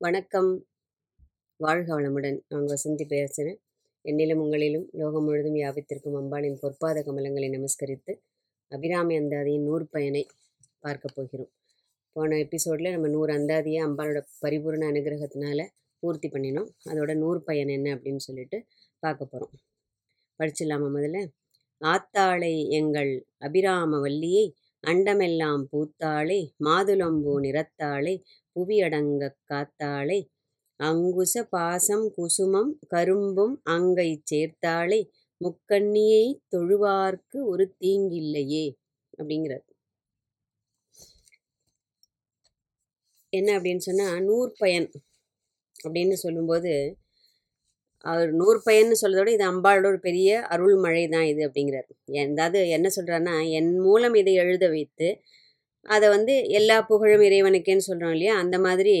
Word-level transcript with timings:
வணக்கம். 0.00 0.50
வாழ்க 1.56 2.00
வளமுடன். 2.00 2.36
நான் 2.48 2.66
வசந்தி 2.66 3.04
பேசுகிறேன் 3.08 3.56
என்னிலும் 4.04 4.42
உங்களிலும் 4.42 4.84
லோகம் 4.90 5.24
முழுதும் 5.24 5.54
யாபித்திருக்கும் 5.54 6.16
அம்பாளின் 6.18 6.58
பொற்பாத 6.60 7.02
கமலங்களை 7.06 7.48
நமஸ்கரித்து 7.54 8.12
அபிராமி 8.72 9.18
அந்தாதியின் 9.18 9.64
நூறு 9.64 9.86
பயனை 9.86 10.22
பார்க்க 10.78 11.08
போகிறோம். 11.14 11.50
போன 12.12 12.38
எபிசோடில் 12.38 12.90
நம்ம 12.90 13.08
நூறு 13.08 13.32
அந்தாதியை 13.38 13.80
அம்பாளோட 13.86 14.22
பரிபூர்ண 14.40 14.84
அனுகிரகத்தினால 14.92 15.66
பூர்த்தி 16.02 16.28
பண்ணினோம். 16.28 16.70
அதோட 16.84 17.16
நூறு 17.16 17.42
பயன் 17.42 17.68
என்ன 17.68 17.96
அப்படின்னு 17.96 18.24
சொல்லிட்டு 18.28 18.60
பார்க்க 18.98 19.24
போகிறோம் 19.24 19.54
படிச்சிடலாமா 20.40 20.90
முதல்ல? 20.98 21.26
ஆத்தாளை 21.80 22.68
எங்கள் 22.68 23.12
அபிராம 23.38 24.00
வல்லியை 24.00 24.46
அண்டமெல்லாம் 24.84 25.62
பூத்தாளை 25.70 26.40
மாதுளம்பூ 26.64 27.32
நிறத்தாளை 27.40 28.14
புவியடங்கக் 28.56 29.38
காத்தாளை 29.44 30.20
அங்குச 30.80 31.34
பாசம் 31.50 32.06
குசுமம் 32.16 32.72
கரும்பும் 32.88 33.54
அங்கை 33.64 34.10
சேர்த்தாளை 34.24 35.00
முக்கண்ணியை 35.40 36.26
தொழுவார்க்கு 36.50 37.38
ஒரு 37.44 37.74
தீங்கில்லையே 37.80 38.66
அப்படிங்கிறார். 39.18 39.66
என்ன 43.32 43.50
அப்படின்னு 43.58 43.76
சொன்னால் 43.78 44.20
நூற்பயன் 44.20 44.88
அப்படின்னு 45.80 46.16
சொல்லும்போது 46.16 46.72
அவர் 48.04 48.30
நூறு 48.30 48.58
நூற்பயன்னு 48.58 48.96
சொல்கிறதோட 49.02 49.30
இது 49.36 49.44
அம்பாளோட 49.52 49.86
ஒரு 49.92 50.00
பெரிய 50.06 50.28
அருள்மழை 50.54 51.02
தான் 51.14 51.26
இது 51.30 51.40
அப்படிங்கிறார். 51.48 51.88
எந்தாவது 52.24 52.58
என்ன 52.76 52.88
சொல்கிறாருன்னா 52.96 53.34
என் 53.58 53.72
மூலம் 53.86 54.16
இதை 54.20 54.34
எழுத 54.34 54.64
வைத்து 54.74 55.08
அதை 55.88 56.06
வந்து 56.14 56.34
எல்லா 56.58 56.76
புகழும் 56.90 57.24
இறைவனுக்கேன்னு 57.28 57.84
சொல்கிறோம் 57.88 58.14
இல்லையா? 58.16 58.34
அந்த 58.42 58.56
மாதிரி 58.66 58.94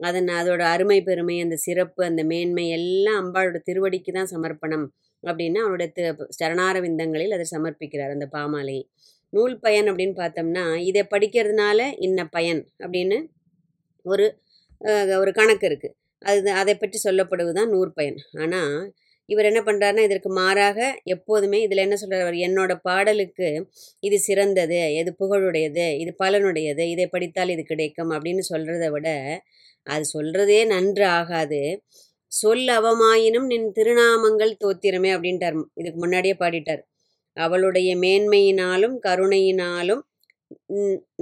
அதன் 0.00 0.28
அதோட 0.38 0.62
அருமை 0.74 0.98
பெருமை 1.08 1.36
அந்த 1.44 1.56
சிறப்பு 1.66 2.02
அந்த 2.04 2.22
மேன்மை 2.24 2.66
எல்லாம் 2.78 3.18
அம்பாளோட 3.22 3.58
திருவடிக்கு 3.68 4.12
தான் 4.12 4.30
சமர்ப்பணம். 4.34 4.86
அப்படின்னு 5.22 5.58
அவரோட 5.64 5.86
தி 5.96 6.02
சரணாரவிந்தங்களில் 6.40 7.36
அதை 7.36 7.46
சமர்ப்பிக்கிறார் 7.54 8.14
அந்த 8.16 8.28
பாமாலையை. 8.36 8.84
நூல் 9.32 9.56
பயன் 9.60 9.88
அப்படின்னு 9.90 10.16
பார்த்தோம்னா 10.22 10.64
இதை 10.90 11.02
படிக்கிறதுனால 11.14 11.80
இன்ன 11.98 12.20
பயன் 12.36 12.62
அப்படின்னு 12.84 13.18
ஒரு 14.06 14.26
ஒரு 15.22 15.30
கணக்கு 15.38 15.66
இருக்குது 15.70 15.94
அது 16.22 16.50
அதை 16.52 16.74
பற்றி 16.76 16.98
சொல்லப்படுவது 17.04 17.58
தான் 17.58 17.72
நூற்பயன் 17.74 18.18
ஆனால் 18.42 18.74
இவர் 19.28 19.48
என்ன 19.50 19.60
பண்ணுறாருன்னா 19.62 20.04
இதற்கு 20.08 20.30
மாறாக 20.38 20.78
எப்போதுமே 21.14 21.58
இதில் 21.64 21.84
என்ன 21.84 21.96
சொல்கிறார் 21.96 22.36
என்னோட 22.46 22.72
பாடலுக்கு 22.88 23.48
இது 24.02 24.16
சிறந்தது 24.28 24.80
இது 25.00 25.10
புகழுடையது 25.20 25.86
இது 26.02 26.12
பலனுடையது 26.22 26.84
இதை 26.94 27.06
படித்தால் 27.06 27.54
இது 27.56 27.64
கிடைக்கும் 27.64 28.12
அப்படின்னு 28.16 28.44
சொல்கிறத 28.52 28.88
விட 28.96 29.08
அது 29.86 30.04
சொல்கிறதே 30.14 30.60
நன்று 30.72 31.04
ஆகாது. 31.18 31.62
சொல் 32.32 32.68
அவமாயினும் 32.78 33.46
நின் 33.52 33.68
திருநாமங்கள் 33.76 34.52
தோத்திரமே 34.62 35.10
அப்படின்ட்டார். 35.14 35.56
இதுக்கு 35.80 35.98
முன்னாடியே 35.98 36.34
பாடிட்டார். 36.42 36.82
அவளுடைய 37.36 37.90
மேன்மையினாலும் 38.04 38.96
கருணையினாலும் 39.06 40.02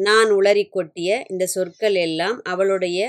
நான் 0.06 0.30
உளறி 0.38 0.64
கொட்டிய 0.68 1.10
இந்த 1.32 1.44
சொற்கள் 1.54 1.96
எல்லாம் 2.06 2.38
அவளுடைய 2.52 3.00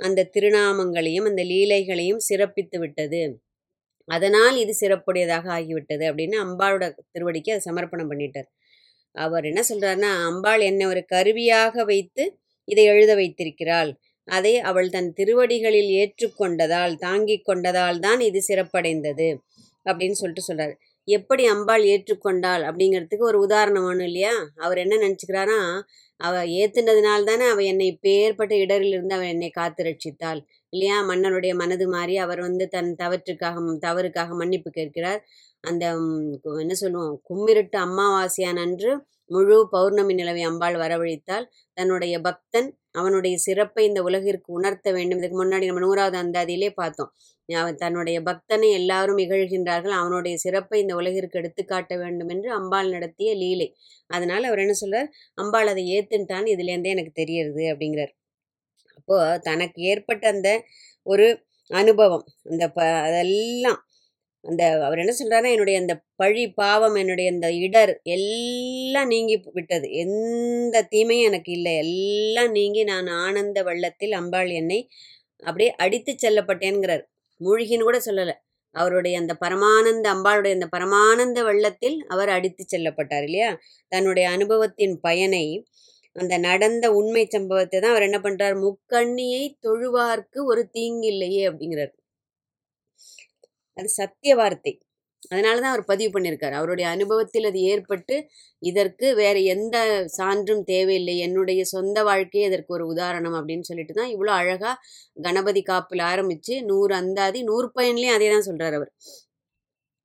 அந்த 0.00 0.26
திருநாமங்களையும் 0.34 1.28
அந்த 1.30 1.42
லீலைகளையும் 1.44 2.22
சிறப்பித்து 2.28 2.78
விட்டது. 2.78 3.22
அதனால் 4.08 4.56
இது 4.56 4.72
சிறப்புடையதாக 4.80 5.46
ஆகிவிட்டது 5.58 6.04
அப்படின்னு 6.10 6.36
அம்பாளோட 6.44 6.84
திருவடிக்கு 7.14 7.52
அதை 7.54 7.62
சமர்ப்பணம் 7.68 8.10
பண்ணிட்டார். 8.12 8.48
அவர் 9.14 9.44
என்ன 9.44 9.60
சொல்றாருன்னா 9.70 10.10
அம்பாள் 10.28 10.62
என்னை 10.62 10.86
ஒரு 10.86 11.02
கருவியாக 11.06 11.84
வைத்து 11.84 12.24
இதை 12.68 12.84
எழுத 12.84 13.12
வைத்திருக்கிறாள். 13.14 13.90
அதை 14.28 14.52
அவள் 14.70 14.88
தன் 14.90 15.10
திருவடிகளில் 15.12 15.90
ஏற்றுக்கொண்டதால் 16.00 16.94
தாங்கிக் 17.06 17.46
கொண்டதால் 17.48 17.98
தான் 17.98 18.20
இது 18.20 18.40
சிறப்படைந்தது 18.48 19.28
அப்படின்னு 19.86 20.18
சொல்லிட்டு 20.20 20.48
சொல்றாரு. 20.48 20.74
எப்படி 21.08 21.44
அம்பாள் 21.46 21.84
ஏற்றுக்கொண்டாள் 21.84 22.62
அப்படிங்கிறதுக்கு 22.68 23.24
ஒரு 23.30 23.38
உதாரணம் 23.46 23.86
வேணும் 23.88 24.08
இல்லையா? 24.08 24.34
அவர் 24.56 24.78
என்ன 24.78 24.94
நினச்சிக்கிறாரா 24.96 25.60
அவள் 26.20 26.48
ஏத்துனதுனால 26.58 27.24
தானே 27.24 27.44
அவள் 27.46 27.64
என்னை 27.64 27.88
பேர்பட்ட 28.02 28.54
இடரிலிருந்து 28.58 29.14
அவள் 29.14 29.26
என்னை 29.26 29.50
காத்து 29.50 29.82
ரட்சித்தாள். 29.84 30.40
இல்லையா? 30.72 30.96
மன்னனுடைய 31.08 31.52
மனது 31.54 31.88
மாறி 31.88 32.16
அவர் 32.16 32.40
வந்து 32.40 32.68
தன் 32.68 32.90
தவற்றுக்காக 32.98 33.56
தவறுக்காக 33.86 34.30
மன்னிப்பு 34.34 34.70
கேட்கிறார். 34.70 35.20
அந்த 35.64 35.84
என்ன 36.60 36.74
சொல்லுவோம்? 36.74 37.14
கும்மிருட்டு 37.30 37.78
அமாவாசையான் 37.86 38.60
அன்று 38.64 38.92
முழு 39.30 39.56
பௌர்ணமி 39.70 40.14
நிலவை 40.14 40.42
அம்பாள் 40.42 40.76
வரவழைத்தால் 40.76 41.46
தன்னுடைய 41.78 42.14
பக்தன் 42.20 42.68
அவனுடைய 42.90 43.36
சிறப்பை 43.38 43.82
இந்த 43.86 44.00
உலகிற்கு 44.02 44.48
உணர்த்த 44.52 44.88
வேண்டும். 44.92 45.18
இதுக்கு 45.18 45.38
முன்னாடி 45.44 45.66
நம்ம 45.66 45.80
நூறாவது 45.80 46.16
அந்தாதியிலே 46.18 46.70
பார்த்தோம். 46.74 47.10
தன்னுடைய 47.82 48.18
பக்தனை 48.22 48.68
எல்லாரும் 48.78 49.20
இகழ்கின்றார்கள். 49.24 49.94
அவனுடைய 50.00 50.34
சிறப்பை 50.36 50.78
இந்த 50.80 50.94
உலகிற்கு 50.94 51.38
எடுத்துக்காட்ட 51.40 51.92
வேண்டும் 51.96 52.30
என்று 52.34 52.48
அம்பாள் 52.52 52.90
நடத்திய 52.90 53.30
லீலை. 53.34 53.68
அதனால 54.10 54.48
அவர் 54.48 54.62
என்ன 54.64 54.74
சொல்றார்? 54.82 55.08
அம்பாள் 55.38 55.70
அதை 55.72 55.84
ஏத்துன்ட்டான்னு 55.96 56.54
இதுலேருந்தே 56.56 56.94
எனக்கு 56.96 57.14
தெரியறது 57.22 57.64
அப்படிங்கிறார். 57.72 58.12
அப்போ 58.98 59.16
தனக்கு 59.48 59.80
ஏற்பட்ட 59.92 60.24
அந்த 60.34 60.50
ஒரு 61.06 61.26
அனுபவம் 61.70 62.24
அந்த 62.50 62.64
ப 62.70 62.80
அதெல்லாம் 63.06 63.78
அந்த 64.44 64.62
அவர் 64.86 65.00
என்ன 65.02 65.12
சொல்றாருன்னா 65.18 65.52
என்னுடைய 65.54 65.76
அந்த 65.82 65.94
பழி 66.16 66.44
பாவம் 66.60 66.94
என்னுடைய 66.94 67.28
அந்த 67.34 67.48
இடர் 67.64 67.92
எல்லாம் 68.16 69.10
நீங்கி 69.14 69.36
விட்டது. 69.56 69.86
எந்த 70.04 70.82
தீமையும் 70.92 71.28
எனக்கு 71.30 71.50
இல்லை. 71.52 71.74
எல்லாம் 71.84 72.52
நீங்கி 72.52 72.82
நான் 72.84 73.08
ஆனந்த 73.24 73.58
வெள்ளத்தில் 73.62 74.14
அம்பாள் 74.20 74.50
என்னை 74.60 74.80
அப்படியே 75.42 75.70
அடித்து 75.84 76.12
செல்லப்பட்டேன்கிறார். 76.16 77.04
மூழ்கின்னு 77.40 77.88
கூட 77.88 77.98
சொல்லலை. 78.06 78.34
அவருடைய 78.74 79.14
அந்த 79.18 79.34
பரமானந்த 79.40 80.06
அம்பாளுடைய 80.14 80.52
அந்த 80.52 80.68
பரமானந்த 80.76 81.40
வெள்ளத்தில் 81.44 81.98
அவர் 82.08 82.28
அடித்து 82.28 82.64
செல்லப்பட்டார் 82.64 83.24
இல்லையா? 83.24 83.50
தன்னுடைய 83.92 84.26
அனுபவத்தின் 84.30 84.96
பயனை 85.00 85.44
அந்த 86.16 86.34
நடந்த 86.38 86.86
உண்மை 86.92 87.24
சம்பவத்தை 87.28 87.78
தான் 87.80 87.90
அவர் 87.90 88.06
என்ன 88.08 88.18
பண்றார்? 88.18 88.56
முக்கண்ணியை 88.66 89.44
தொழுவார்க்கு 89.66 90.40
ஒரு 90.44 90.62
தீங்கில்லையே 90.74 91.42
அப்படிங்கிறார். 91.50 91.92
அது 93.76 93.88
சத்திய 93.90 94.32
வார்த்தை. 94.36 94.72
அதனால 95.32 95.56
தான் 95.62 95.72
அவர் 95.72 95.90
பதிவு 95.90 96.10
பண்ணியிருக்கார். 96.14 96.56
அவருடைய 96.58 96.86
அனுபவத்தில் 96.94 97.48
அது 97.50 97.60
ஏற்பட்டு 97.72 98.16
இதற்கு 98.62 99.06
வேறு 99.20 99.40
எந்த 99.54 99.76
சான்றும் 100.18 100.62
தேவையில்லை. 100.72 101.16
என்னுடைய 101.26 101.62
சொந்த 101.74 101.98
வாழ்க்கையே 102.10 102.46
இதற்கு 102.50 102.76
ஒரு 102.78 102.86
உதாரணம் 102.94 103.36
அப்படின்னு 103.40 103.68
சொல்லிட்டு 103.70 103.96
தான் 104.00 104.12
இவ்வளோ 104.14 104.32
அழகாக 104.40 104.76
கணபதி 105.26 105.62
காப்பில் 105.70 106.04
ஆரம்பித்து 106.12 106.54
நூறு 106.70 106.94
அந்தாதி 107.02 107.42
நூறு 107.50 107.68
பயன்லேயும் 107.78 108.16
அதே 108.18 108.30
தான் 108.34 108.48
சொல்கிறார் 108.50 108.78
அவர். 108.80 108.92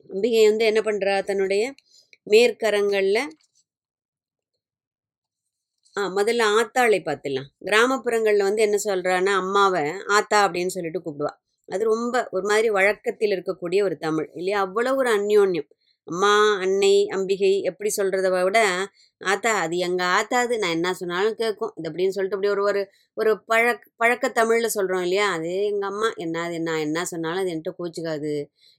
அம்பிகை 0.09 0.43
வந்து 0.49 0.65
என்ன 0.71 0.81
பண்ணுறா 0.87 1.15
தன்னுடைய 1.29 1.63
மேற்கரங்களில் 2.27 3.21
ஆ 5.95 6.01
முதல்ல 6.17 6.45
ஆத்தாளை 6.57 6.99
பார்த்துடலாம். 7.01 7.49
கிராமப்புறங்களில் 7.67 8.47
வந்து 8.47 8.61
என்ன 8.67 8.77
சொல்கிறான்னா 8.85 9.33
அம்மாவை 9.43 9.83
ஆத்தா 10.17 10.37
அப்படின்னு 10.45 10.75
சொல்லிட்டு 10.75 11.01
கூப்பிடுவா. 11.01 11.33
அது 11.73 11.83
ரொம்ப 11.85 12.15
ஒரு 12.31 12.45
மாதிரி 12.47 12.69
வழக்கத்தில் 12.69 13.33
இருக்கக்கூடிய 13.35 13.81
ஒரு 13.83 13.97
தமிழ் 13.97 14.29
இல்லையா? 14.33 14.59
அவ்வளோ 14.65 14.91
ஒரு 14.95 15.09
அந்யோன்யம். 15.17 15.69
அம்மா 16.07 16.31
அன்னை 16.59 16.93
அம்பிகை 17.09 17.51
எப்படி 17.61 17.89
சொல்கிறத 17.97 18.29
விட 18.45 18.59
ஆத்தா 19.21 19.51
அது 19.59 19.75
எங்கள் 19.77 20.09
ஆத்தாது 20.15 20.53
நான் 20.57 20.75
என்ன 20.77 20.93
சொன்னாலும் 20.93 21.35
கேட்கும் 21.35 21.73
இது 21.77 21.89
அப்படின்னு 21.89 22.15
சொல்லிட்டு 22.15 22.37
அப்படி 22.37 22.51
ஒரு 22.55 22.63
ஒரு 22.63 22.81
ஒரு 23.17 23.31
பழக்க 23.47 23.83
பழக்க 23.97 24.29
சொல்கிறோம் 24.69 25.03
இல்லையா? 25.03 25.27
அது 25.31 25.51
எங்கள் 25.63 25.89
அம்மா 25.89 26.09
என்ன 26.17 26.41
அது 26.41 26.57
நான் 26.61 26.79
என்ன 26.79 27.05
சொன்னாலும் 27.05 27.41
அது 27.43 27.53
என்கிட்ட 27.53 27.73
கோச்சிக்காது 27.79 28.33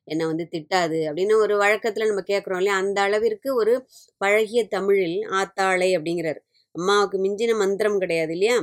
என்னை 0.09 0.25
வந்து 0.27 0.47
திட்டாது. 0.53 0.99
அப்படின்னு 1.09 1.37
ஒரு 1.39 1.57
வழக்கத்தில் 1.57 2.09
நம்ம 2.09 2.25
கேட்குறோம் 2.33 2.61
இல்லையா? 2.63 2.77
அந்த 2.77 2.99
அளவிற்கு 3.03 3.51
ஒரு 3.55 3.75
பழகிய 4.21 4.63
தமிழில் 4.69 5.19
ஆத்தாளை 5.33 5.91
அப்படிங்கிறார். 5.99 6.41
அம்மாவுக்கு 6.75 7.17
மிஞ்சின 7.25 7.53
மந்திரம் 7.57 7.99
கிடையாது 7.99 8.33
இல்லையா? 8.37 8.57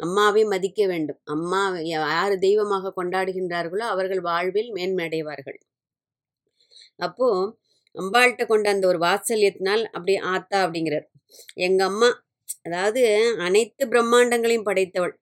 அம்மாவை 0.00 0.42
மதிக்க 0.44 0.80
வேண்டும். 0.86 1.20
அம்மா 1.34 1.62
யார் 1.94 2.34
தெய்வமாக 2.38 2.92
கொண்டாடுகின்றார்களோ 2.98 3.84
அவர்கள் 3.94 4.22
வாழ்வில் 4.30 4.70
மேன்மையடைவார்கள். 4.76 5.58
அப்போ 6.98 7.28
அம்பாள்கிட்ட 7.94 8.44
கொண்ட 8.46 8.66
அந்த 8.74 8.86
ஒரு 8.92 8.98
வாத்சல்யத்தினால் 8.98 9.82
அப்படி 9.96 10.14
ஆத்தா 10.34 10.58
அப்படிங்கிறார். 10.66 11.06
எங்க 11.66 11.80
அம்மா 11.84 12.08
அதாவது 12.68 13.02
அனைத்து 13.46 13.84
பிரம்மாண்டங்களையும் 13.92 14.68
படைத்தவள். 14.68 15.14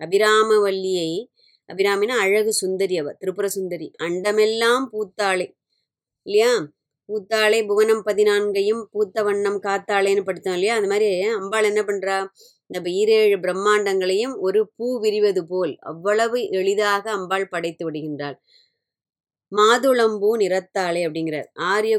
அபிராமவல்லியை 0.00 1.10
அபிராமினா 1.68 2.14
அழகு 2.24 2.52
சுந்தரி 2.62 2.96
அவ 2.98 3.12
திரிபுர 3.20 3.46
சுந்தரி 3.56 3.88
அண்டமெல்லாம் 4.06 4.84
பூத்தாளே 4.92 5.46
இல்லையா? 6.26 6.52
பூத்தாளை 7.08 7.58
புவனம் 7.66 8.02
பதினான்கையும் 8.06 8.82
பூத்த 8.92 9.22
வண்ணம் 9.22 9.58
காத்தாளேன்னு 9.62 10.22
படித்தோம் 10.24 10.54
இல்லையா? 10.54 10.74
அந்த 10.76 10.88
மாதிரி 10.88 11.08
அம்பாள் 11.38 11.68
என்ன 11.70 11.80
பண்றா? 11.82 12.16
இந்த 12.70 12.80
ஈரேழு 12.90 13.36
பிரம்மாண்டங்களையும் 13.44 14.34
ஒரு 14.38 14.60
பூ 14.76 14.86
விரிவது 15.00 15.42
போல் 15.46 15.72
அவ்வளவு 15.82 16.38
எளிதாக 16.60 17.04
அம்பாள் 17.10 17.48
படைத்து 17.48 17.82
விடுகின்றாள். 17.86 18.36
மாதுளம்பூ 19.52 20.28
நிறத்தாளே 20.42 21.00
அப்படிங்கிறார். 21.06 21.48
ஆரிய 21.70 21.94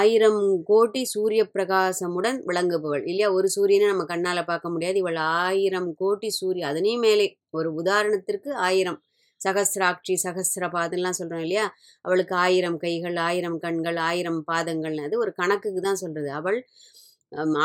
ஆயிரம் 0.00 0.40
கோடி 0.64 1.02
சூரிய 1.04 1.42
பிரகாசமுடன் 1.54 2.38
விளங்குபவள். 2.46 3.02
இல்லையா? 3.10 3.28
ஒரு 3.32 3.48
சூரியனை 3.48 3.88
நம்ம 3.88 4.04
கண்ணால 4.12 4.44
பார்க்க 4.46 4.70
முடியாது. 4.70 4.98
இவள் 4.98 5.18
ஆயிரம் 5.44 5.90
கோடி 5.94 6.30
சூரிய 6.30 6.66
அதனையும் 6.66 7.04
மேலே. 7.08 7.26
ஒரு 7.50 7.70
உதாரணத்திற்கு 7.82 8.52
ஆயிரம். 8.68 9.00
சகசிராட்சி 9.40 10.14
சகசிரபாதம்லாம் 10.24 11.18
சொல்றோம் 11.20 11.44
இல்லையா? 11.46 11.66
அவளுக்கு 12.04 12.34
ஆயிரம் 12.44 12.78
கைகள் 12.84 13.18
ஆயிரம் 13.28 13.58
கண்கள் 13.64 13.98
ஆயிரம் 14.08 14.40
பாதங்கள்னு 14.50 15.06
அது 15.08 15.16
ஒரு 15.24 15.32
கணக்குக்கு 15.40 15.82
தான் 15.88 16.02
சொல்றது. 16.04 16.30
அவள் 16.40 16.58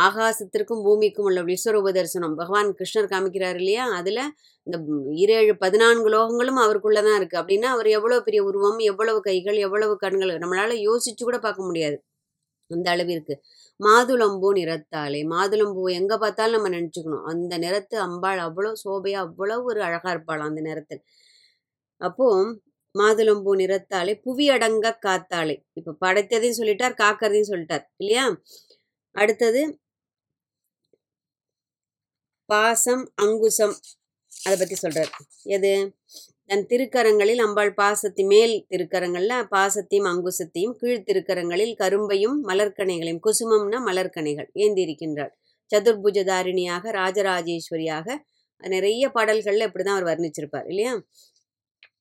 ஆகாசத்திற்கும் 0.05 0.81
பூமிக்கும் 0.85 1.27
உள்ள 1.29 1.41
விஸ்வரூப 1.49 1.91
தரிசனம் 1.97 2.35
பகவான் 2.39 2.69
கிருஷ்ணர் 2.79 3.11
காமிக்கிறார் 3.13 3.57
இல்லையா? 3.61 3.85
அதுல 3.99 4.19
இந்த 4.67 4.77
இரேழு 5.23 5.53
பதினான்கு 5.63 6.09
லோகங்களும் 6.15 6.59
அவருக்குள்ளே 6.63 7.01
தான் 7.07 7.17
இருக்கு. 7.19 7.39
அப்படின்னா 7.41 7.69
அவர் 7.75 7.89
எவ்வளவு 7.97 8.25
பெரிய 8.27 8.41
உருவம் 8.49 8.79
எவ்வளவு 8.91 9.19
கைகள் 9.29 9.59
எவ்வளவு 9.67 9.95
கண்கள் 10.03 10.33
நம்மளால 10.43 10.77
யோசிச்சு 10.87 11.23
கூட 11.23 11.39
பார்க்க 11.45 11.69
முடியாது. 11.69 11.97
அந்த 12.71 12.87
அளவிற்கு. 12.95 13.35
மாதுளம்பூ 13.79 14.49
நிறத்தாலே 14.59 15.21
மாதுளம்பூ 15.33 15.83
எங்க 15.99 16.13
பார்த்தாலும் 16.23 16.57
நம்ம 16.57 16.71
நினச்சிக்கணும். 16.77 17.25
அந்த 17.31 17.53
நிறத்து 17.65 17.95
அம்பாள் 18.07 18.41
அவ்வளோ 18.47 18.71
சோபையா 18.83 19.19
அவ்வளவு 19.27 19.65
ஒரு 19.71 19.81
அழகா 19.89 20.11
இருப்பாள் 20.15 20.45
அந்த 20.47 20.61
நிறத்தில். 20.69 21.01
அப்போ 22.03 22.27
மாதுளம்பூ 22.95 23.51
நிறத்தாலே 23.59 24.13
புவி 24.25 24.45
அடங்க 24.49 24.87
காத்தாலே. 25.05 25.55
இப்ப 25.73 25.95
படைத்ததையும் 26.03 26.59
சொல்லிட்டார் 26.59 26.99
காக்கிறதையும் 27.03 27.51
சொல்லிட்டார் 27.51 27.85
இல்லையா? 28.01 28.25
அடுத்தது 29.15 29.61
பாசம் 32.49 33.03
அங்குசம் 33.23 33.75
அதை 34.31 34.55
பத்தி 34.57 34.75
சொல்றார். 34.75 35.11
எது? 35.55 35.71
தன் 36.49 36.63
திருக்கரங்களில் 36.71 37.41
அம்பாள் 37.45 37.71
பாசத்தி 37.73 38.23
மேல் 38.31 38.53
திருக்கரங்களில் 38.71 39.35
பாசத்தையும் 39.53 40.09
அங்குசத்தையும் 40.11 40.75
கீழ் 40.79 41.05
திருக்கரங்களில் 41.09 41.73
கரும்பையும் 41.79 42.37
மலர்க்கணைகளையும் 42.49 43.21
குசுமம்னா 43.27 43.79
மலர்க்கணைகள் 43.89 44.49
ஏந்தி 44.63 44.81
இருக்கின்றாள் 44.85 45.33
சதுர்புஜதாரிணியாக 45.71 46.91
ராஜராஜேஸ்வரியாக 46.99 48.07
நிறைய 48.61 49.03
பாடல்கள்ல 49.15 49.67
இப்படிதான் 49.69 49.97
அவர் 49.97 50.09
வர்ணிச்சிருப்பார் 50.11 50.67
இல்லையா? 50.67 50.93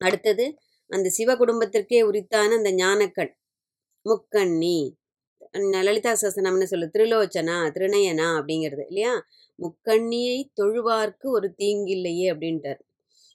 அடுத்தது 0.03 0.47
அந்த 0.91 1.09
சிவ 1.11 1.31
குடும்பத்திற்கே 1.37 2.01
உரித்தான 2.09 2.57
அந்த 2.61 2.71
ஞானக்கண் 2.79 3.33
முக்கண்ணி 4.07 4.77
லலிதா 5.81 6.13
சசனம்னு 6.21 6.67
சொல்லு 6.71 6.87
திருலோச்சனா 6.95 7.57
திருநயனா 7.75 8.29
அப்படிங்கிறது 8.39 8.85
இல்லையா? 8.89 9.13
முக்கண்ணியை 9.59 10.39
தொழுவார்க்கு 10.59 11.27
ஒரு 11.31 11.49
தீங்கில்லையே 11.61 12.27
அப்படின்ட்டார். 12.33 12.81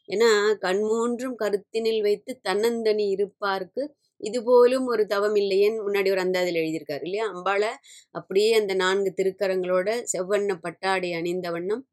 ஏன்னா 0.10 0.30
கண்மூன்றும் 0.66 1.38
கருத்தினில் 1.42 2.02
வைத்து 2.08 2.32
தன்னந்தனி 2.48 3.06
இருப்பார்க்கு 3.16 3.84
இது 4.24 4.40
போலும் 4.44 4.88
ஒரு 4.94 5.04
தவம் 5.14 5.38
இல்லையேன்னு 5.42 5.86
முன்னாடி 5.88 6.10
ஒரு 6.16 6.22
அந்தாதில் 6.26 6.60
எழுதியிருக்காரு 6.62 7.04
இல்லையா? 7.08 7.26
அம்பாளை 7.34 7.72
அப்படியே 8.16 8.52
அந்த 8.62 8.74
நான்கு 8.84 9.12
திருக்கரங்களோட 9.20 9.90
செவ்வண்ண 10.14 10.56
பட்டாடை 10.66 11.12
அணிந்த 11.20 11.50
வண்ணம் 11.56 11.84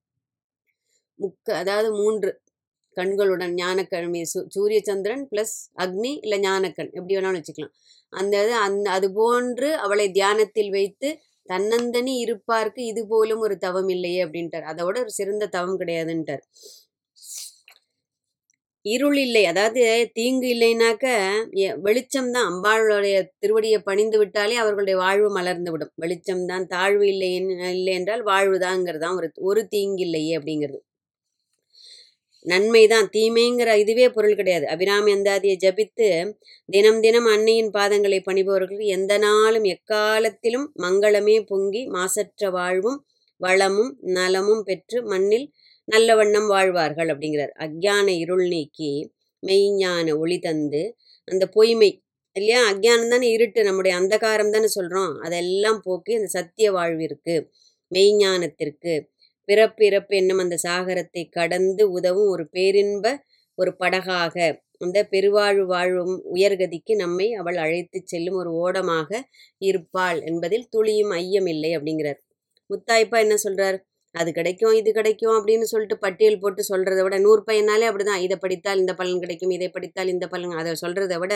முக்க 1.18 1.48
அதாவது 1.60 1.88
மூன்று 1.96 2.30
கண்களுடன் 2.94 3.54
ஞானக்கிழமை 3.54 4.20
சூ- 4.20 4.44
சூரிய 4.48 4.80
சந்திரன் 4.82 5.28
ப்ளஸ் 5.30 5.54
அக்னி 5.78 6.18
இல்லை 6.22 6.38
ஞானக்கண் 6.38 6.92
எப்படி 6.92 7.16
வேணாலும் 7.16 7.40
வச்சுக்கலாம். 7.40 7.70
அந்த 8.10 8.44
இது 8.44 8.54
அந்த 8.54 8.90
அது 8.90 9.12
போன்று 9.12 9.74
அவளை 9.74 10.10
தியானத்தில் 10.10 10.70
வைத்து 10.70 11.18
தன்னந்தனி 11.48 12.12
இருப்பார்க்கு 12.24 12.78
இது 12.80 13.06
போலும் 13.08 13.38
ஒரு 13.38 13.58
தவம் 13.58 13.88
இல்லையே 13.88 14.24
அப்படின்ட்டார். 14.24 14.64
அதோட 14.72 14.98
ஒரு 14.98 15.10
சிறந்த 15.10 15.46
தவம் 15.46 15.80
கிடையாதுன்ட்டார். 15.80 16.40
இருள் 18.82 19.16
இல்லை 19.16 19.46
அதாவது 19.46 20.10
தீங்கு 20.14 20.46
இல்லைனாக்க 20.46 21.32
எ- 21.56 21.76
வெளிச்சம்தான் 21.76 22.48
அம்பாளுடைய 22.48 23.28
திருவடியை 23.46 23.78
பணிந்து 23.78 24.18
விட்டாலே 24.18 24.54
அவர்களுடைய 24.54 24.98
வாழ்வு 24.98 25.30
மலர்ந்து 25.30 25.70
விடும். 25.70 25.92
வெளிச்சம்தான் 26.00 26.66
தாழ்வு 26.66 27.08
இல்லை 27.08 27.34
இல்லை 27.34 27.94
என்றால் 27.94 28.24
வாழ்வுதாங்கிறது 28.24 28.98
தான் 28.98 29.16
ஒரு 29.16 29.32
ஒரு 29.34 29.68
தீங்கு 29.68 30.02
இல்லையே 30.02 30.36
அப்படிங்கிறது. 30.36 30.78
நன்மைதான் 32.44 33.06
தீமைங்கிற 33.16 33.70
இதுவே 33.76 34.06
பொருள் 34.10 34.36
கிடையாது. 34.36 34.66
அபிராமி 34.66 35.10
அந்தாதியை 35.12 35.56
ஜபித்து 35.64 36.08
தினம் 36.68 37.00
தினம் 37.00 37.26
அன்னையின் 37.26 37.70
பாதங்களை 37.70 38.18
பணிபவர்களுக்கு 38.24 38.86
எந்த 38.96 39.12
நாளும் 39.18 39.66
எக்காலத்திலும் 39.74 40.66
மங்களமே 40.82 41.36
பொங்கி 41.46 41.82
மாசற்ற 41.86 42.50
வாழ்வும் 42.50 42.98
வளமும் 43.40 43.92
நலமும் 44.16 44.62
பெற்று 44.62 44.98
மண்ணில் 45.02 45.46
நல்ல 45.88 46.10
வண்ணம் 46.16 46.46
வாழ்வார்கள் 46.46 47.08
அப்படிங்கிறார். 47.08 47.52
அக்ஞான 47.58 48.06
இருள் 48.22 48.46
நீக்கி 48.48 48.92
மெய்ஞான 49.42 50.06
ஒளி 50.18 50.38
தந்து 50.38 50.82
அந்த 51.28 51.44
பொய்மை 51.48 51.90
இல்லையா? 52.36 52.60
அக்ஞானம் 52.70 53.08
தானே 53.08 53.28
இருட்டு. 53.30 53.60
நம்முடைய 53.62 53.92
அந்தகாரம் 54.00 54.50
தானே 54.50 54.66
சொல்கிறோம் 54.66 55.12
அதெல்லாம் 55.18 55.80
போக்கி 55.84 56.12
அந்த 56.14 56.28
சத்திய 56.28 56.68
வாழ்விற்கு 56.72 57.34
மெய்ஞானத்திற்கு 57.92 58.92
பிறப்பிறப்பு 59.48 60.14
என்னும் 60.14 60.38
அந்த 60.38 60.56
சாகரத்தை 60.66 61.22
கடந்து 61.30 61.84
உதவும் 61.90 62.28
ஒரு 62.28 62.44
பேரின்ப 62.52 63.06
ஒரு 63.58 63.72
படகாக. 63.80 64.36
அந்த 64.78 64.98
பெருவாழ்வு 65.10 65.64
வாழும் 65.66 66.14
உயர்கதிக்கு 66.34 66.94
நம்மை 66.94 67.26
அவள் 67.32 67.56
அழைத்து 67.56 67.98
செல்லும் 68.04 68.34
ஒரு 68.34 68.50
ஓடமாக 68.64 69.10
இருப்பாள் 69.60 70.20
என்பதில் 70.22 70.66
துளியும் 70.70 71.12
ஐயமில்லை 71.12 71.70
அப்படிங்கிறார். 71.76 72.18
முத்தாய்ப்பா 72.70 73.18
என்ன 73.24 73.36
சொல்றார்? 73.44 73.78
அது 74.14 74.30
கிடைக்கும் 74.32 74.74
இது 74.74 74.90
கிடைக்கும் 74.92 75.36
அப்படின்னு 75.38 75.66
சொல்லிட்டு 75.72 75.96
பட்டியல் 75.98 76.40
போட்டு 76.40 76.62
சொல்றதை 76.68 77.02
விட 77.02 77.16
நூறு 77.18 77.42
பையனாலே 77.46 77.86
அப்படிதான். 77.90 78.22
இதை 78.26 78.36
படித்தால் 78.36 78.78
இந்த 78.78 78.92
பலன் 78.94 79.20
கிடைக்கும் 79.20 79.50
இதை 79.50 79.68
படித்தால் 79.68 80.08
இந்த 80.08 80.26
பலன். 80.28 80.54
அதை 80.62 80.72
சொல்றதை 80.82 81.18
விட 81.18 81.34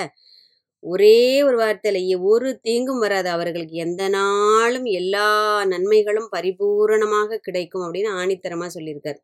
ஒரே 0.85 1.43
ஒரு 1.43 1.57
வார்த்தையிலேயே 1.59 2.17
ஒரு 2.23 2.59
தீங்கும் 2.61 2.99
வராது. 2.99 3.29
அவர்களுக்கு 3.29 3.77
எந்த 3.77 4.09
நாளும் 4.09 4.85
எல்லா 4.85 5.27
நன்மைகளும் 5.65 6.29
பரிபூரணமாக 6.37 7.37
கிடைக்கும் 7.37 7.83
அப்படின்னு 7.83 8.13
ஆணித்தரமா 8.21 8.69
சொல்லியிருக்கார். 8.75 9.21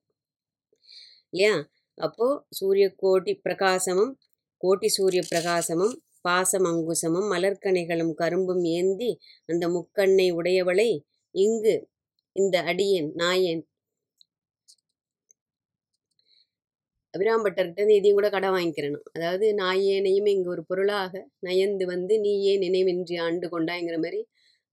இல்லையா? 1.30 1.54
அப்போ 1.98 2.26
சூரிய 2.50 2.86
கோட்டி 3.02 3.32
பிரகாசமும் 3.44 4.12
கோட்டி 4.60 4.86
சூரிய 4.86 5.22
பிரகாசமும் 5.34 5.94
பாசம் 6.20 6.64
அங்குசமும் 6.64 7.28
மலர்கனைகளும் 7.32 8.12
கரும்பும் 8.14 8.62
ஏந்தி 8.64 9.10
அந்த 9.46 9.64
முக்கண்ணை 9.68 10.28
உடையவளை 10.32 10.88
இங்கு 11.34 11.74
இந்த 12.36 12.56
அடியேன் 12.62 13.10
நாயேன் 13.16 13.62
அபிராம்பட்டர்கிட்ட 17.14 17.80
இருந்து 17.80 17.98
இதையும் 17.98 18.18
கூட 18.18 18.28
கடன் 18.30 18.54
வாங்கிக்கிறேன். 18.56 18.96
நான். 19.60 19.74
ஏனையும் 19.92 20.30
இங்கே 20.34 20.50
ஒரு 20.54 20.62
பொருளாக 20.70 21.12
நயந்து 21.40 21.84
வந்து 21.94 22.14
நீ 22.24 22.32
ஏன் 22.52 22.64
நினைவின்றி 22.66 23.16
ஆண்டு 23.26 23.48
கொண்டாங்கிற 23.54 23.98
மாதிரி 24.04 24.20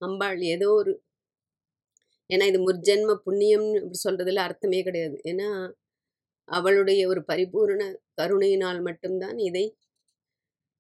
அம்பாள் 0.01 0.39
ஏதோ 0.53 0.67
ஒரு 0.79 0.91
ஏன்னா 2.29 2.45
இது 2.51 2.59
முர்ஜென்ம 2.65 3.13
புண்ணியம்னு 3.25 3.79
இப்படி 3.79 3.99
சொல்கிறதுல 4.03 4.43
அர்த்தமே 4.47 4.79
கிடையாது. 4.87 5.17
ஏன்னா 5.31 5.47
அவளுடைய 6.49 7.01
ஒரு 7.11 7.21
பரிபூரண 7.29 7.81
கருணையினால் 8.19 8.79
மட்டும்தான் 8.87 9.37
இதை 9.49 9.65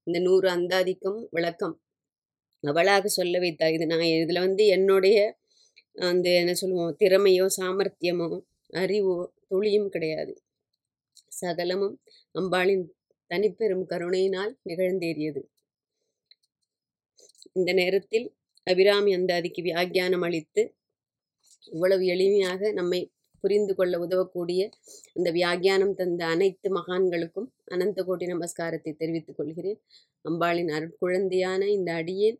இந்த 0.07 0.19
நூறு 0.19 0.47
அந்தாதிக்கும் 0.53 1.19
விளக்கம் 1.31 1.75
அவளாக 2.63 3.09
சொல்ல 3.11 3.35
வைத்தாள் 3.43 3.75
இது 3.75 3.85
நான் 3.91 4.05
இதில் 4.15 4.45
வந்து 4.45 4.63
என்னுடைய 4.75 5.17
அந்த 6.05 6.27
என்ன 6.41 6.53
சொல்லுவோம் 6.61 6.97
திறமையோ 7.01 7.45
சாமர்த்தியமோ 7.57 8.29
அறிவோ 8.73 9.15
துளியும் 9.49 9.89
கிடையாது. 9.95 10.33
சகலமும் 11.31 11.95
அம்பாளின் 12.35 12.85
தனிப்பெரும் 13.31 13.85
கருணையினால் 13.85 14.53
நிகழ்ந்தேறியது. 14.69 15.41
இந்த 17.53 17.71
நேரத்தில் 17.73 18.27
அபிராமி 18.67 19.11
அந்தாதிக்கு 19.15 19.61
வியாக்கியானம் 19.61 20.21
அளித்து 20.21 20.63
இவ்வளவு 21.67 22.03
எளிமையாக 22.13 22.71
நம்மை 22.73 22.99
புரிந்து 23.43 23.73
கொள்ள 23.75 23.95
உதவக்கூடிய 23.99 24.61
அந்த 25.13 25.29
வியாக்கியானம் 25.31 25.93
தந்த 25.93 26.21
அனைத்து 26.25 26.67
மகான்களுக்கும் 26.75 27.47
அனந்த 27.65 27.99
கோடி 28.03 28.25
நமஸ்காரத்தை 28.25 28.91
தெரிவித்துக் 28.95 29.37
கொள்கிறேன். 29.37 29.79
அம்பாளின் 30.25 30.71
அருட்குழந்தையான 30.77 31.61
இந்த 31.77 31.91
அடியேன் 31.93 32.37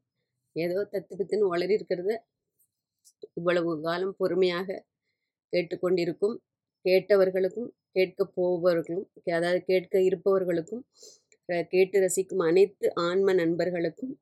ஏதோ 0.56 0.80
தத்துவத்தின் 0.94 1.46
வளரிருக்கிறத. 1.52 2.10
இருக்கிறத 2.10 3.38
இவ்வளவு 3.38 3.72
காலம் 3.82 4.16
பொறுமையாக 4.18 4.78
கேட்டுக்கொண்டிருக்கும் 5.54 6.36
கேட்டவர்களுக்கும் 6.86 7.70
கேட்க 7.92 8.22
போபவர்களும் 8.38 9.06
அதாவது 9.32 9.60
கேட்க 9.66 9.96
இருப்பவர்களுக்கும் 10.10 10.84
கேட்டு 11.72 11.98
ரசிக்கும் 12.06 12.44
அனைத்து 12.50 12.88
ஆன்ம 13.08 13.34
நண்பர்களுக்கும் 13.34 14.14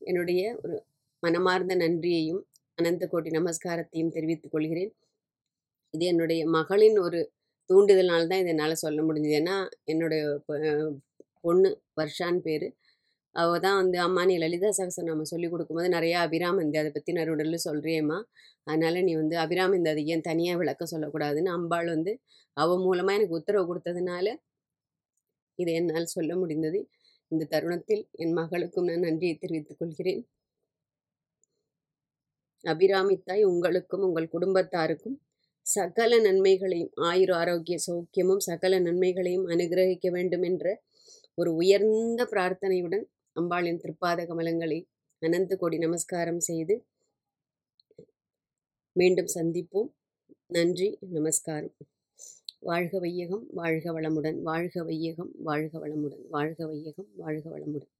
என்னுடைய 0.00 0.42
ஒரு 0.64 0.76
மனமார்ந்த 1.22 1.74
நன்றியையும் 1.76 2.42
அனந்த 2.78 3.04
கோடி 3.06 3.30
நமஸ்காரத்தையும் 3.30 4.14
தெரிவித்துக் 4.16 4.54
கொள்கிறேன். 4.54 4.92
இது 5.94 6.04
என்னுடைய 6.04 6.42
மகளின் 6.56 6.98
ஒரு 7.06 7.20
தூண்டுதலால் 7.70 8.30
தான் 8.30 8.42
இதை 8.42 8.52
என்னால் 8.54 8.82
சொல்ல 8.84 9.00
முடிஞ்சது. 9.02 9.38
ஏன்னா 9.40 9.56
என்னுடைய 9.84 10.22
பொண்ணு 11.46 11.70
வர்ஷான் 12.00 12.38
பேர். 12.46 12.66
அவள் 13.38 13.62
தான் 13.64 13.78
வந்து 13.80 13.98
அம்மா 13.98 14.22
நீ 14.24 14.34
லலிதா 14.38 14.70
நம்ம 15.08 15.26
சொல்லி 15.32 15.48
கொடுக்கும்போது 15.48 15.88
நிறையா 15.88 16.18
அபிராமந்தி 16.26 16.78
அதை 16.78 16.90
பற்றி 16.90 17.12
நறுடல் 17.12 17.64
சொல்கிறியம்மா 17.66 18.18
அதனால் 18.66 19.04
நீ 19.04 19.12
வந்து 19.14 19.36
அபிராமந்தி 19.44 19.90
அதை 19.90 20.04
ஏன் 20.14 20.26
தனியாக 20.30 20.60
விளக்க 20.62 20.86
சொல்லக்கூடாதுன்னு 20.86 21.52
அம்பாள் 21.56 21.88
வந்து 21.94 22.12
அவள் 22.56 22.82
மூலமாக 22.86 23.18
எனக்கு 23.18 23.38
உத்தரவு 23.40 23.66
கொடுத்ததுனால 23.66 24.26
இதை 25.58 25.72
என்னால் 25.74 26.12
சொல்ல 26.16 26.32
முடிந்தது. 26.36 26.80
இந்த 27.32 27.48
தருணத்தில் 27.52 28.02
என் 28.14 28.34
மகளுக்கும் 28.38 28.88
நான் 28.88 29.04
நன்றியை 29.06 29.34
தெரிவித்துக் 29.36 29.80
கொள்கிறேன். 29.80 30.22
அபிராமித்தாய் 32.64 33.42
உங்களுக்கும் 33.42 34.04
உங்கள் 34.06 34.32
குடும்பத்தாருக்கும் 34.32 35.16
சகல 35.66 36.12
நன்மைகளையும் 36.18 36.92
ஆயுர் 37.08 37.32
ஆரோக்கிய 37.32 37.76
சௌக்கியமும் 37.86 38.42
சகல 38.48 38.74
நன்மைகளையும் 38.80 39.46
அனுகிரகிக்க 39.46 40.08
வேண்டும் 40.10 40.44
என்ற 40.50 40.66
ஒரு 41.38 41.50
உயர்ந்த 41.54 42.22
பிரார்த்தனையுடன் 42.30 43.04
அம்பாளின் 43.36 43.80
திருப்பாத 43.82 44.20
கமலங்களை 44.30 44.78
அனந்த 45.22 45.56
கோடி 45.56 45.78
நமஸ்காரம் 45.78 46.40
செய்து 46.40 46.74
மீண்டும் 48.96 49.30
சந்திப்போம். 49.34 49.90
நன்றி 50.46 50.88
நமஸ்காரம். 51.00 51.74
வாழ்க 52.60 52.98
வையகம் 52.98 53.44
வாழ்க 53.50 53.92
வளமுடன் 53.92 54.38
வாழ்க 54.42 54.84
வையகம் 54.84 55.32
வாழ்க 55.48 55.74
வளமுடன் 55.78 56.24
வாழ்க 56.30 56.66
வையகம் 56.66 57.08
வாழ்க 57.16 57.46
வளமுடன். 57.50 57.92